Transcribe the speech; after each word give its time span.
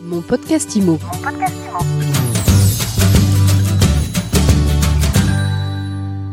Mon 0.00 0.20
podcast 0.20 0.76
IMO. 0.76 0.98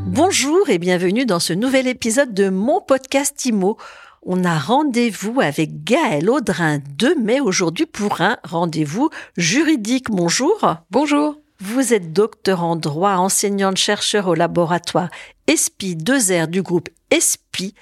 Bonjour 0.06 0.70
et 0.70 0.78
bienvenue 0.78 1.26
dans 1.26 1.40
ce 1.40 1.54
nouvel 1.54 1.88
épisode 1.88 2.34
de 2.34 2.50
mon 2.50 2.82
podcast 2.82 3.44
IMO. 3.46 3.78
On 4.22 4.44
a 4.44 4.58
rendez-vous 4.60 5.42
avec 5.42 5.84
Gaël 5.84 6.30
Audrin 6.30 6.80
de 6.98 7.16
mai 7.20 7.40
aujourd'hui 7.40 7.86
pour 7.88 8.22
un 8.22 8.38
rendez-vous 8.44 9.10
juridique. 9.36 10.10
Bonjour. 10.10 10.76
Bonjour. 10.92 11.38
Vous 11.60 11.94
êtes 11.94 12.14
docteur 12.14 12.64
en 12.64 12.76
droit, 12.76 13.16
enseignante-chercheur 13.16 14.28
au 14.28 14.36
laboratoire 14.36 15.10
ESPI 15.48 15.96
2R 15.96 16.48
du 16.48 16.62
groupe 16.62 16.90
ESPI 17.10 17.74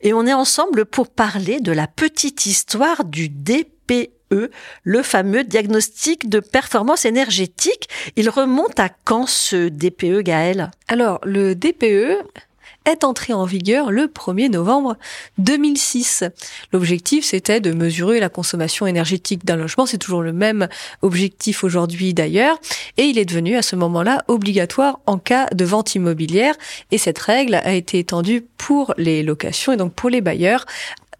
et 0.00 0.12
on 0.12 0.26
est 0.26 0.34
ensemble 0.34 0.84
pour 0.84 1.08
parler 1.08 1.60
de 1.60 1.72
la 1.72 1.86
petite 1.86 2.46
histoire 2.46 3.04
du 3.04 3.28
DPE, 4.30 4.50
le 4.84 5.02
fameux 5.02 5.44
diagnostic 5.44 6.28
de 6.28 6.40
performance 6.40 7.04
énergétique. 7.04 7.88
Il 8.16 8.30
remonte 8.30 8.78
à 8.80 8.88
quand 9.04 9.26
ce 9.26 9.68
DPE, 9.68 10.22
Gaël 10.22 10.70
Alors, 10.88 11.20
le 11.24 11.54
DPE 11.54 12.24
est 12.84 13.04
entré 13.04 13.34
en 13.34 13.44
vigueur 13.44 13.90
le 13.90 14.06
1er 14.06 14.50
novembre 14.50 14.96
2006. 15.36 16.24
L'objectif, 16.72 17.24
c'était 17.24 17.60
de 17.60 17.72
mesurer 17.72 18.18
la 18.18 18.30
consommation 18.30 18.86
énergétique 18.86 19.44
d'un 19.44 19.56
logement. 19.56 19.84
C'est 19.84 19.98
toujours 19.98 20.22
le 20.22 20.32
même 20.32 20.68
objectif 21.02 21.64
aujourd'hui 21.64 22.14
d'ailleurs. 22.14 22.58
Et 22.96 23.04
il 23.04 23.18
est 23.18 23.26
devenu 23.26 23.56
à 23.56 23.62
ce 23.62 23.76
moment-là 23.76 24.24
obligatoire 24.28 25.00
en 25.06 25.18
cas 25.18 25.48
de 25.54 25.64
vente 25.66 25.94
immobilière. 25.96 26.54
Et 26.90 26.98
cette 26.98 27.18
règle 27.18 27.56
a 27.56 27.74
été 27.74 27.98
étendue 27.98 28.46
pour 28.56 28.94
les 28.96 29.22
locations 29.22 29.72
et 29.72 29.76
donc 29.76 29.92
pour 29.92 30.08
les 30.08 30.22
bailleurs 30.22 30.64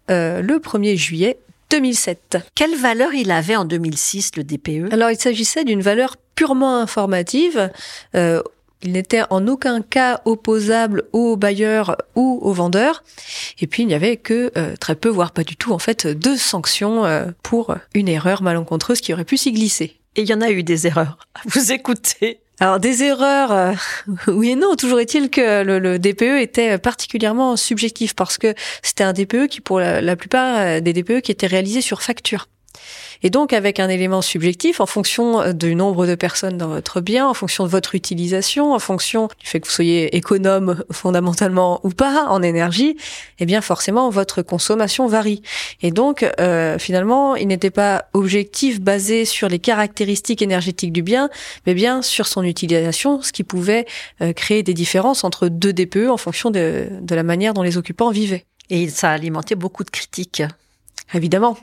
euh, 0.09 0.41
le 0.41 0.57
1er 0.57 0.95
juillet 0.95 1.37
2007. 1.69 2.37
Quelle 2.55 2.75
valeur 2.75 3.13
il 3.13 3.31
avait 3.31 3.55
en 3.55 3.65
2006, 3.65 4.31
le 4.37 4.43
DPE 4.43 4.91
Alors, 4.93 5.11
il 5.11 5.19
s'agissait 5.19 5.63
d'une 5.63 5.81
valeur 5.81 6.17
purement 6.35 6.77
informative. 6.77 7.71
Euh, 8.15 8.41
il 8.81 8.93
n'était 8.93 9.23
en 9.29 9.47
aucun 9.47 9.81
cas 9.81 10.21
opposable 10.25 11.03
aux 11.11 11.35
bailleurs 11.35 11.97
ou 12.15 12.39
aux 12.41 12.53
vendeurs. 12.53 13.03
Et 13.59 13.67
puis, 13.67 13.83
il 13.83 13.87
n'y 13.87 13.93
avait 13.93 14.17
que 14.17 14.51
euh, 14.57 14.75
très 14.77 14.95
peu, 14.95 15.09
voire 15.09 15.31
pas 15.31 15.43
du 15.43 15.57
tout, 15.57 15.73
en 15.73 15.79
fait, 15.79 16.07
de 16.07 16.35
sanctions 16.35 17.05
euh, 17.05 17.25
pour 17.43 17.75
une 17.93 18.07
erreur 18.07 18.41
malencontreuse 18.41 19.01
qui 19.01 19.13
aurait 19.13 19.25
pu 19.25 19.37
s'y 19.37 19.51
glisser. 19.51 19.99
Et 20.15 20.21
il 20.21 20.29
y 20.29 20.33
en 20.33 20.41
a 20.41 20.49
eu 20.49 20.63
des 20.63 20.87
erreurs. 20.87 21.17
Vous 21.45 21.71
écoutez 21.71 22.39
alors 22.59 22.79
des 22.79 23.03
erreurs, 23.03 23.51
euh, 23.51 23.73
oui 24.27 24.51
et 24.51 24.55
non. 24.55 24.75
Toujours 24.75 24.99
est-il 24.99 25.29
que 25.29 25.63
le, 25.63 25.99
DPE 25.99 26.41
était 26.41 26.77
particulièrement 26.77 27.55
subjectif 27.55 28.13
parce 28.15 28.37
que 28.37 28.53
c'était 28.83 29.03
un 29.03 29.13
DPE 29.13 29.47
qui, 29.47 29.61
pour 29.61 29.79
la, 29.79 30.01
la 30.01 30.15
plupart 30.15 30.81
des 30.81 30.93
DPE, 30.93 31.21
qui 31.21 31.31
était 31.31 31.47
réalisé 31.47 31.81
sur 31.81 32.01
facture. 32.01 32.47
Et 33.23 33.29
donc 33.29 33.53
avec 33.53 33.79
un 33.79 33.89
élément 33.89 34.21
subjectif 34.21 34.79
en 34.79 34.85
fonction 34.85 35.53
du 35.53 35.75
nombre 35.75 36.07
de 36.07 36.15
personnes 36.15 36.57
dans 36.57 36.67
votre 36.67 37.01
bien, 37.01 37.27
en 37.27 37.33
fonction 37.33 37.63
de 37.65 37.69
votre 37.69 37.95
utilisation, 37.95 38.73
en 38.73 38.79
fonction 38.79 39.27
du 39.39 39.45
fait 39.45 39.59
que 39.59 39.67
vous 39.67 39.73
soyez 39.73 40.15
économe 40.15 40.83
fondamentalement 40.91 41.79
ou 41.83 41.89
pas 41.89 42.25
en 42.29 42.41
énergie, 42.41 42.97
eh 43.39 43.45
bien 43.45 43.61
forcément 43.61 44.09
votre 44.09 44.41
consommation 44.41 45.07
varie. 45.07 45.41
Et 45.81 45.91
donc 45.91 46.25
euh, 46.39 46.79
finalement, 46.79 47.35
il 47.35 47.47
n'était 47.47 47.71
pas 47.71 48.05
objectif 48.13 48.81
basé 48.81 49.25
sur 49.25 49.49
les 49.49 49.59
caractéristiques 49.59 50.41
énergétiques 50.41 50.93
du 50.93 51.03
bien, 51.03 51.29
mais 51.65 51.73
bien 51.73 52.01
sur 52.01 52.27
son 52.27 52.43
utilisation, 52.43 53.21
ce 53.21 53.31
qui 53.31 53.43
pouvait 53.43 53.85
euh, 54.21 54.33
créer 54.33 54.63
des 54.63 54.73
différences 54.73 55.23
entre 55.23 55.47
deux 55.47 55.73
DPE 55.73 56.09
en 56.09 56.17
fonction 56.17 56.51
de, 56.51 56.87
de 57.01 57.15
la 57.15 57.23
manière 57.23 57.53
dont 57.53 57.63
les 57.63 57.77
occupants 57.77 58.11
vivaient. 58.11 58.45
Et 58.69 58.87
ça 58.87 59.09
a 59.09 59.13
alimenté 59.13 59.55
beaucoup 59.55 59.83
de 59.83 59.89
critiques. 59.89 60.43
Évidemment, 61.13 61.57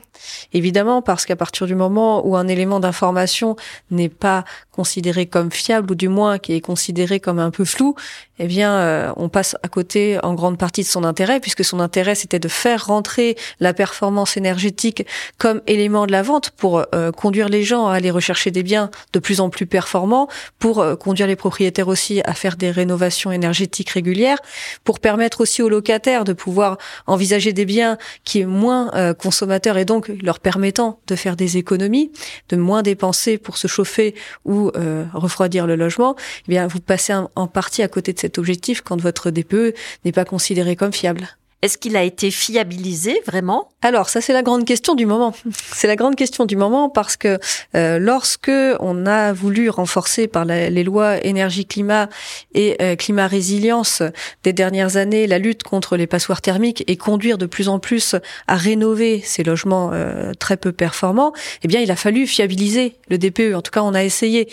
évidemment, 0.51 1.01
parce 1.01 1.25
qu'à 1.25 1.37
partir 1.37 1.67
du 1.67 1.75
moment 1.75 2.27
où 2.27 2.35
un 2.35 2.49
élément 2.49 2.81
d'information 2.81 3.55
n'est 3.91 4.09
pas 4.09 4.43
considéré 4.73 5.25
comme 5.25 5.51
fiable 5.51 5.91
ou 5.91 5.95
du 5.95 6.09
moins 6.09 6.37
qui 6.37 6.53
est 6.53 6.61
considéré 6.61 7.21
comme 7.21 7.39
un 7.39 7.49
peu 7.49 7.63
flou, 7.63 7.95
eh 8.39 8.45
bien, 8.45 8.73
euh, 8.73 9.11
on 9.15 9.29
passe 9.29 9.55
à 9.63 9.69
côté 9.69 10.19
en 10.21 10.33
grande 10.33 10.57
partie 10.57 10.81
de 10.81 10.87
son 10.87 11.05
intérêt, 11.05 11.39
puisque 11.39 11.63
son 11.63 11.79
intérêt 11.79 12.13
c'était 12.13 12.39
de 12.39 12.49
faire 12.49 12.87
rentrer 12.87 13.37
la 13.61 13.73
performance 13.73 14.35
énergétique 14.35 15.05
comme 15.37 15.61
élément 15.65 16.05
de 16.05 16.11
la 16.11 16.23
vente 16.23 16.51
pour 16.51 16.83
euh, 16.93 17.11
conduire 17.11 17.47
les 17.47 17.63
gens 17.63 17.87
à 17.87 17.95
aller 17.95 18.11
rechercher 18.11 18.51
des 18.51 18.63
biens 18.63 18.91
de 19.13 19.19
plus 19.19 19.39
en 19.39 19.49
plus 19.49 19.65
performants, 19.65 20.27
pour 20.59 20.81
euh, 20.81 20.95
conduire 20.97 21.27
les 21.27 21.37
propriétaires 21.37 21.87
aussi 21.87 22.21
à 22.25 22.33
faire 22.33 22.57
des 22.57 22.69
rénovations 22.69 23.31
énergétiques 23.31 23.91
régulières, 23.91 24.39
pour 24.83 24.99
permettre 24.99 25.39
aussi 25.39 25.63
aux 25.63 25.69
locataires 25.69 26.25
de 26.25 26.33
pouvoir 26.33 26.77
envisager 27.07 27.53
des 27.53 27.65
biens 27.65 27.97
qui 28.25 28.41
est 28.41 28.45
moins 28.45 28.91
consommateurs 29.13 29.36
et 29.77 29.85
donc 29.85 30.09
leur 30.21 30.39
permettant 30.39 30.99
de 31.07 31.15
faire 31.15 31.35
des 31.35 31.57
économies, 31.57 32.11
de 32.49 32.55
moins 32.55 32.81
dépenser 32.81 33.37
pour 33.37 33.57
se 33.57 33.67
chauffer 33.67 34.15
ou 34.45 34.71
refroidir 35.13 35.67
le 35.67 35.75
logement. 35.75 36.15
Eh 36.47 36.51
bien, 36.51 36.67
vous 36.67 36.79
passez 36.79 37.13
en 37.13 37.47
partie 37.47 37.83
à 37.83 37.87
côté 37.87 38.13
de 38.13 38.19
cet 38.19 38.37
objectif 38.37 38.81
quand 38.81 38.99
votre 38.99 39.31
DPE 39.31 39.75
n'est 40.05 40.11
pas 40.11 40.25
considéré 40.25 40.75
comme 40.75 40.93
fiable. 40.93 41.27
Est-ce 41.63 41.79
qu'il 41.79 41.97
a 41.97 42.03
été 42.03 42.29
fiabilisé 42.29 43.19
vraiment? 43.25 43.69
Alors 43.81 44.09
ça 44.09 44.21
c'est 44.21 44.33
la 44.33 44.43
grande 44.43 44.63
question 44.63 44.93
du 44.93 45.07
moment. 45.07 45.33
C'est 45.73 45.87
la 45.87 45.95
grande 45.95 46.15
question 46.15 46.45
du 46.45 46.55
moment 46.55 46.89
parce 46.89 47.17
que 47.17 47.39
euh, 47.75 47.99
lorsque 47.99 48.51
on 48.79 49.05
a 49.05 49.33
voulu 49.33 49.69
renforcer 49.69 50.27
par 50.27 50.45
les 50.45 50.83
lois 50.83 51.23
énergie-climat 51.23 52.09
et 52.53 52.75
euh, 52.81 52.95
climat 52.95 53.27
résilience 53.27 54.01
des 54.43 54.53
dernières 54.53 54.97
années 54.97 55.25
la 55.25 55.39
lutte 55.39 55.63
contre 55.63 55.97
les 55.97 56.07
passoires 56.07 56.41
thermiques 56.41 56.83
et 56.87 56.95
conduire 56.95 57.37
de 57.37 57.45
plus 57.45 57.69
en 57.69 57.79
plus 57.79 58.15
à 58.47 58.55
rénover 58.55 59.21
ces 59.23 59.43
logements 59.43 59.91
euh, 59.93 60.33
très 60.33 60.57
peu 60.57 60.71
performants, 60.71 61.33
eh 61.63 61.67
bien 61.67 61.79
il 61.81 61.91
a 61.91 61.95
fallu 61.95 62.27
fiabiliser 62.27 62.97
le 63.09 63.17
DPE. 63.17 63.55
En 63.55 63.61
tout 63.61 63.71
cas 63.71 63.81
on 63.81 63.93
a 63.93 64.03
essayé 64.03 64.47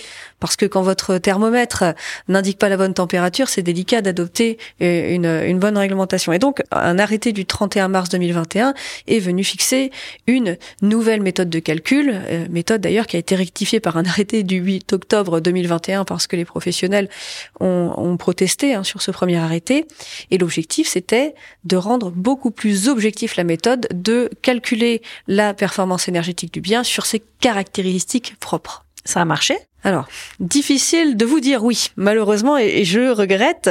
parce 0.44 0.56
que 0.56 0.66
quand 0.66 0.82
votre 0.82 1.16
thermomètre 1.16 1.94
n'indique 2.28 2.58
pas 2.58 2.68
la 2.68 2.76
bonne 2.76 2.92
température, 2.92 3.48
c'est 3.48 3.62
délicat 3.62 4.02
d'adopter 4.02 4.58
euh, 4.82 5.48
une, 5.48 5.58
bonne 5.58 5.78
réglementation. 5.78 6.34
Et 6.34 6.38
donc 6.38 6.62
un 6.70 6.98
arrêté 6.98 7.32
du 7.32 7.46
31 7.46 7.88
mars 7.88 8.10
2021 8.10 8.74
est 9.06 9.20
venu 9.20 9.42
fixer 9.42 9.90
une 10.26 10.58
nouvelle 10.82 11.22
méthode 11.22 11.48
de 11.48 11.60
calcul, 11.60 12.12
euh, 12.12 12.46
méthode 12.50 12.82
d'ailleurs 12.82 13.06
qui 13.06 13.16
a 13.16 13.20
été 13.20 13.34
rectifiée 13.36 13.80
par 13.80 13.96
un 13.96 14.04
arrêté 14.04 14.42
du 14.42 14.56
8 14.56 14.92
octobre 14.92 15.40
2021 15.40 16.04
parce 16.04 16.26
que 16.26 16.36
les 16.36 16.44
professionnels 16.44 17.08
ont, 17.60 17.94
ont 17.96 18.18
protesté 18.18 18.74
hein, 18.74 18.84
sur 18.84 19.00
ce 19.00 19.12
premier 19.12 19.38
arrêté. 19.38 19.86
Et 20.30 20.36
l'objectif, 20.36 20.88
c'était 20.88 21.34
de 21.64 21.76
rendre 21.78 22.10
beaucoup 22.10 22.50
plus 22.50 22.88
objectif 22.88 23.36
la 23.36 23.44
méthode, 23.44 23.88
de 23.94 24.28
calculer 24.42 25.00
la 25.26 25.54
performance 25.54 26.06
énergétique 26.06 26.52
du 26.52 26.60
bien 26.60 26.84
sur 26.84 27.06
ses 27.06 27.22
caractéristiques 27.40 28.36
propres. 28.40 28.83
Ça 29.04 29.20
a 29.20 29.24
marché 29.24 29.56
alors, 29.86 30.08
difficile 30.40 31.14
de 31.14 31.26
vous 31.26 31.40
dire 31.40 31.62
oui, 31.62 31.90
malheureusement, 31.96 32.56
et, 32.56 32.86
je 32.86 33.10
regrette. 33.10 33.68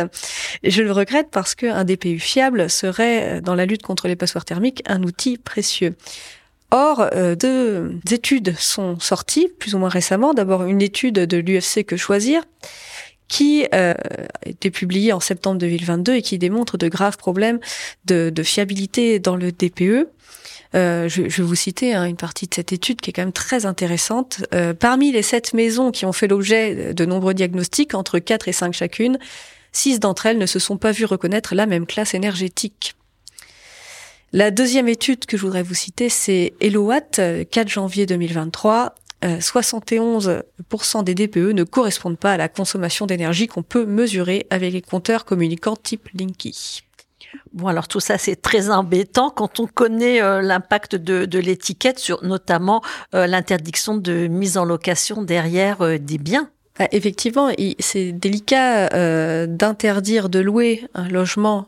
Et 0.61 0.69
je 0.69 0.83
le 0.83 0.91
regrette 0.91 1.29
parce 1.31 1.55
qu'un 1.55 1.83
DPU 1.83 2.19
fiable 2.19 2.69
serait, 2.69 3.41
dans 3.41 3.55
la 3.55 3.65
lutte 3.65 3.81
contre 3.81 4.07
les 4.07 4.15
passoires 4.15 4.45
thermiques, 4.45 4.83
un 4.85 5.01
outil 5.01 5.39
précieux. 5.39 5.95
Or, 6.69 7.07
euh, 7.13 7.35
deux 7.35 7.99
études 8.11 8.55
sont 8.57 8.99
sorties, 8.99 9.47
plus 9.59 9.73
ou 9.73 9.79
moins 9.79 9.89
récemment. 9.89 10.35
D'abord, 10.35 10.63
une 10.65 10.83
étude 10.83 11.15
de 11.15 11.37
l'UFC 11.37 11.83
Que 11.83 11.97
Choisir, 11.97 12.43
qui 13.27 13.65
euh, 13.73 13.93
a 13.93 14.49
été 14.49 14.69
publiée 14.69 15.13
en 15.13 15.19
septembre 15.19 15.57
2022 15.57 16.13
et 16.13 16.21
qui 16.21 16.37
démontre 16.37 16.77
de 16.77 16.87
graves 16.87 17.17
problèmes 17.17 17.59
de, 18.05 18.29
de 18.29 18.43
fiabilité 18.43 19.17
dans 19.17 19.35
le 19.35 19.51
DPE. 19.51 20.09
Euh, 20.75 21.07
je, 21.07 21.21
vais 21.21 21.43
vous 21.43 21.55
citer 21.55 21.93
hein, 21.93 22.05
une 22.05 22.15
partie 22.15 22.47
de 22.47 22.53
cette 22.53 22.73
étude 22.73 22.99
qui 22.99 23.11
est 23.11 23.13
quand 23.13 23.21
même 23.21 23.31
très 23.31 23.65
intéressante. 23.65 24.43
Euh, 24.53 24.73
parmi 24.73 25.11
les 25.11 25.21
sept 25.21 25.53
maisons 25.53 25.91
qui 25.91 26.05
ont 26.05 26.13
fait 26.13 26.27
l'objet 26.27 26.93
de 26.93 27.05
nombreux 27.05 27.33
diagnostics, 27.33 27.93
entre 27.93 28.19
4 28.19 28.47
et 28.47 28.53
5 28.53 28.73
chacune, 28.73 29.19
six 29.71 29.99
d'entre 29.99 30.25
elles 30.25 30.37
ne 30.37 30.45
se 30.45 30.59
sont 30.59 30.77
pas 30.77 30.91
vues 30.91 31.05
reconnaître 31.05 31.53
la 31.53 31.65
même 31.65 31.85
classe 31.85 32.13
énergétique. 32.13 32.95
La 34.31 34.49
deuxième 34.49 34.87
étude 34.87 35.25
que 35.27 35.37
je 35.37 35.43
voudrais 35.43 35.61
vous 35.61 35.75
citer, 35.75 36.09
c'est 36.09 36.53
Elowatt, 36.59 37.21
4 37.51 37.67
janvier 37.67 38.05
2023. 38.07 38.95
71% 39.23 41.03
des 41.05 41.15
DPE 41.15 41.53
ne 41.53 41.63
correspondent 41.63 42.17
pas 42.17 42.33
à 42.33 42.37
la 42.37 42.49
consommation 42.49 43.05
d'énergie 43.05 43.47
qu'on 43.47 43.63
peut 43.63 43.85
mesurer 43.85 44.47
avec 44.49 44.73
les 44.73 44.81
compteurs 44.81 45.23
communicants 45.23 45.77
type 45.77 46.09
Linky. 46.13 46.83
Bon, 47.53 47.67
alors 47.67 47.87
tout 47.87 47.99
ça, 47.99 48.17
c'est 48.17 48.35
très 48.35 48.69
embêtant 48.69 49.29
quand 49.29 49.59
on 49.59 49.67
connaît 49.67 50.21
euh, 50.21 50.41
l'impact 50.41 50.95
de, 50.95 51.39
l'étiquette 51.39 51.99
sur 51.99 52.23
notamment 52.23 52.81
euh, 53.13 53.27
l'interdiction 53.27 53.95
de 53.95 54.27
mise 54.27 54.57
en 54.57 54.65
location 54.65 55.21
derrière 55.21 55.81
euh, 55.81 55.97
des 55.97 56.17
biens. 56.17 56.49
Ah, 56.79 56.87
effectivement, 56.91 57.51
c'est 57.77 58.11
délicat 58.11 59.45
d'interdire 59.45 60.29
de 60.29 60.39
louer 60.39 60.87
un 60.95 61.07
logement 61.07 61.67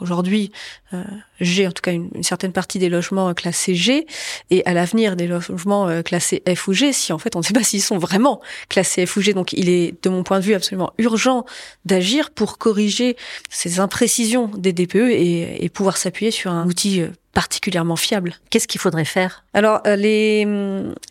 aujourd'hui 0.00 0.52
euh, 0.92 1.02
G, 1.40 1.66
en 1.66 1.72
tout 1.72 1.82
cas 1.82 1.92
une, 1.92 2.10
une, 2.14 2.22
certaine 2.22 2.52
partie 2.52 2.78
des 2.78 2.88
logements 2.88 3.32
classés 3.34 3.74
G, 3.74 4.06
et 4.50 4.64
à 4.66 4.72
l'avenir 4.72 5.16
des 5.16 5.26
logements 5.26 5.88
euh, 5.88 6.02
classés 6.02 6.42
F 6.54 6.68
ou 6.68 6.72
G, 6.72 6.92
si 6.92 7.12
en 7.12 7.18
fait 7.18 7.36
on 7.36 7.40
ne 7.40 7.44
sait 7.44 7.52
pas 7.52 7.62
s'ils 7.64 7.82
sont 7.82 7.98
vraiment 7.98 8.40
classés 8.68 9.06
F 9.06 9.16
ou 9.16 9.20
G. 9.20 9.34
Donc 9.34 9.52
il 9.52 9.68
est, 9.68 9.94
de 10.02 10.08
mon 10.08 10.22
point 10.22 10.38
de 10.40 10.44
vue, 10.44 10.54
absolument 10.54 10.92
urgent 10.98 11.44
d'agir 11.84 12.30
pour 12.30 12.58
corriger 12.58 13.16
ces 13.50 13.80
imprécisions 13.80 14.48
des 14.56 14.72
DPE 14.72 14.96
et, 14.96 15.64
et 15.64 15.68
pouvoir 15.68 15.96
s'appuyer 15.96 16.30
sur 16.30 16.50
un 16.50 16.66
outil 16.66 17.00
euh, 17.00 17.08
particulièrement 17.36 17.96
fiable. 17.96 18.34
Qu'est-ce 18.48 18.66
qu'il 18.66 18.80
faudrait 18.80 19.04
faire? 19.04 19.44
Alors, 19.52 19.80
euh, 19.86 19.94
les, 19.94 20.46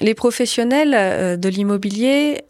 les 0.02 0.16
professionnels 0.16 0.96
euh, 0.96 1.38
de 1.38 1.50
l'immobilier 1.50 2.42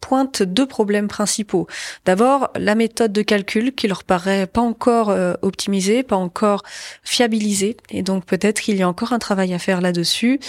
pointent 0.00 0.42
deux 0.42 0.66
problèmes 0.66 1.08
principaux. 1.08 1.66
D'abord, 2.04 2.50
la 2.56 2.74
méthode 2.74 3.12
de 3.12 3.22
calcul 3.22 3.74
qui 3.74 3.88
leur 3.88 4.04
paraît 4.04 4.46
pas 4.46 4.60
encore 4.60 5.10
euh, 5.10 5.34
optimisée, 5.42 6.02
pas 6.02 6.16
encore 6.16 6.62
fiabilisée, 7.02 7.76
et 7.90 8.02
donc 8.02 8.24
peut-être 8.24 8.60
qu'il 8.60 8.76
y 8.76 8.82
a 8.82 8.88
encore 8.88 9.12
un 9.12 9.18
travail 9.18 9.54
à 9.54 9.58
faire 9.58 9.80
là-dessus. 9.80 10.40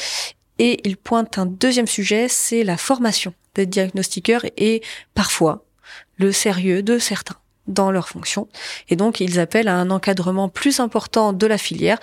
Et 0.60 0.82
ils 0.88 0.98
pointent 0.98 1.38
un 1.38 1.46
deuxième 1.46 1.88
sujet, 1.88 2.28
c'est 2.28 2.64
la 2.64 2.78
formation 2.78 3.34
des 3.56 3.66
diagnostiqueurs 3.66 4.46
et 4.58 4.82
parfois 5.14 5.64
le 6.18 6.32
sérieux 6.32 6.84
de 6.84 7.00
certains 7.00 7.38
dans 7.68 7.92
leur 7.92 8.10
fonction. 8.10 8.50
Et 8.90 8.96
donc, 8.96 9.20
ils 9.22 9.40
appellent 9.40 9.68
à 9.68 9.76
un 9.76 9.90
encadrement 9.90 10.50
plus 10.50 10.80
important 10.80 11.34
de 11.34 11.48
la 11.48 11.58
filière 11.58 12.00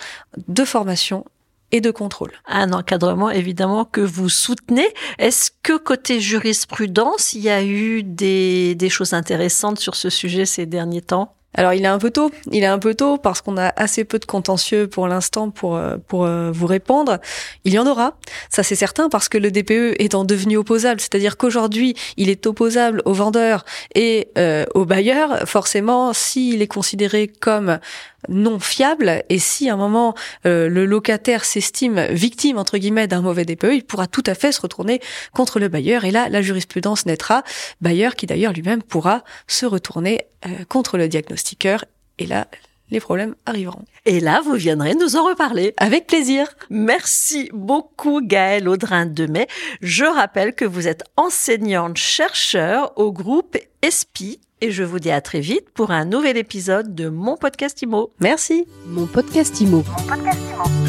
de 0.47 0.65
formation 0.65 1.25
et 1.71 1.81
de 1.81 1.91
contrôle. 1.91 2.31
Un 2.47 2.71
encadrement 2.73 3.29
évidemment 3.29 3.85
que 3.85 4.01
vous 4.01 4.29
soutenez. 4.29 4.87
Est-ce 5.19 5.51
que 5.63 5.77
côté 5.77 6.19
jurisprudence, 6.19 7.33
il 7.33 7.41
y 7.41 7.49
a 7.49 7.63
eu 7.63 8.03
des, 8.03 8.75
des 8.75 8.89
choses 8.89 9.13
intéressantes 9.13 9.79
sur 9.79 9.95
ce 9.95 10.09
sujet 10.09 10.45
ces 10.45 10.65
derniers 10.65 11.01
temps? 11.01 11.33
Alors 11.57 11.73
il 11.73 11.83
est 11.83 11.87
un 11.87 11.97
peu 11.97 12.11
tôt, 12.11 12.29
il 12.51 12.63
est 12.63 12.67
un 12.67 12.77
peu 12.77 12.93
tôt 12.93 13.17
parce 13.17 13.41
qu'on 13.41 13.57
a 13.57 13.73
assez 13.75 14.03
peu 14.03 14.19
de 14.19 14.25
contentieux 14.25 14.87
pour 14.87 15.07
l'instant 15.07 15.49
pour 15.49 15.75
euh, 15.75 15.97
pour 16.07 16.25
euh, 16.25 16.51
vous 16.51 16.67
répondre. 16.67 17.17
Il 17.65 17.73
y 17.73 17.79
en 17.79 17.87
aura, 17.87 18.15
ça 18.49 18.61
c'est 18.61 18.75
certain 18.75 19.09
parce 19.09 19.27
que 19.27 19.39
le 19.39 19.49
DPE 19.49 19.95
étant 19.99 20.23
devenu 20.23 20.57
opposable, 20.57 21.01
c'est-à-dire 21.01 21.35
qu'aujourd'hui 21.35 21.95
il 22.15 22.29
est 22.29 22.45
opposable 22.45 23.01
aux 23.05 23.13
vendeurs 23.13 23.65
et 23.95 24.29
euh, 24.37 24.65
aux 24.75 24.85
bailleurs, 24.85 25.47
forcément 25.47 26.13
s'il 26.13 26.61
est 26.61 26.67
considéré 26.67 27.27
comme 27.27 27.79
non 28.29 28.59
fiable 28.59 29.23
et 29.29 29.39
si 29.39 29.69
à 29.69 29.73
un 29.73 29.77
moment 29.77 30.15
le 30.43 30.85
locataire 30.85 31.45
s'estime 31.45 32.07
victime 32.09 32.57
entre 32.57 32.77
guillemets 32.77 33.07
d'un 33.07 33.21
mauvais 33.21 33.45
DPE, 33.45 33.73
il 33.73 33.83
pourra 33.83 34.07
tout 34.07 34.23
à 34.25 34.33
fait 34.33 34.51
se 34.51 34.61
retourner 34.61 34.99
contre 35.33 35.59
le 35.59 35.67
bailleur 35.67 36.03
et 36.03 36.11
là 36.11 36.27
la 36.29 36.41
jurisprudence 36.41 37.05
naîtra, 37.05 37.43
bailleur 37.81 38.15
qui 38.15 38.25
d'ailleurs 38.25 38.53
lui-même 38.53 38.81
pourra 38.81 39.23
se 39.47 39.65
retourner 39.65 40.25
contre 40.67 40.97
le 40.97 41.07
diagnostic 41.07 41.67
et 42.19 42.25
là, 42.25 42.47
les 42.89 42.99
problèmes 42.99 43.35
arriveront. 43.45 43.83
Et 44.05 44.19
là, 44.19 44.41
vous 44.41 44.53
viendrez 44.53 44.95
nous 44.95 45.17
en 45.17 45.25
reparler. 45.25 45.73
Avec 45.77 46.07
plaisir. 46.07 46.47
Merci 46.69 47.49
beaucoup 47.53 48.21
Gaëlle 48.21 48.69
Audrin 48.69 49.05
de 49.05 49.25
Mai. 49.25 49.47
Je 49.81 50.05
rappelle 50.05 50.55
que 50.55 50.63
vous 50.63 50.87
êtes 50.87 51.03
enseignante 51.17 51.97
chercheur 51.97 52.93
au 52.97 53.11
groupe 53.11 53.57
ESPI 53.81 54.39
et 54.61 54.71
je 54.71 54.83
vous 54.83 54.99
dis 54.99 55.11
à 55.11 55.21
très 55.21 55.39
vite 55.39 55.69
pour 55.73 55.91
un 55.91 56.05
nouvel 56.05 56.37
épisode 56.37 56.95
de 56.95 57.09
mon 57.09 57.37
podcast 57.37 57.81
IMO. 57.81 58.11
Merci. 58.19 58.67
Mon 58.87 59.05
podcast 59.05 59.59
IMO. 59.61 59.83
Mon 59.87 60.07
podcast 60.07 60.39
IMO. 60.53 60.86